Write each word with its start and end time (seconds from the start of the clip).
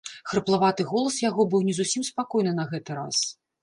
Хрыплаваты 0.29 0.85
голас 0.93 1.19
яго 1.29 1.47
быў 1.53 1.69
не 1.71 1.79
зусім 1.83 2.09
спакойны 2.11 2.59
на 2.61 2.71
гэты 2.77 2.91
раз. 3.03 3.27